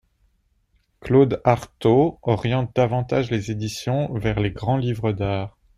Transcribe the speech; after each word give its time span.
Claude 1.01 1.41
Arthaud 1.43 2.17
oriente 2.23 2.75
davantage 2.75 3.29
les 3.29 3.51
éditions 3.51 4.11
vers 4.17 4.39
les 4.39 4.49
grands 4.49 4.77
livres 4.77 5.11
d’art. 5.11 5.59